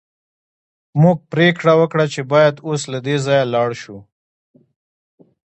موږ 1.01 1.17
پریکړه 1.31 1.73
وکړه 1.81 2.05
چې 2.13 2.21
باید 2.31 2.55
اوس 2.67 2.81
له 2.91 2.99
دې 3.05 3.15
ځایه 3.25 3.45
لاړ 3.53 3.69
شو 3.81 3.97